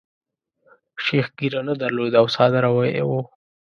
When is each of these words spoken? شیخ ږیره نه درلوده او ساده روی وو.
شیخ 1.03 1.25
ږیره 1.37 1.61
نه 1.67 1.73
درلوده 1.81 2.17
او 2.21 2.27
ساده 2.35 2.59
روی 2.65 2.91
وو. 3.07 3.21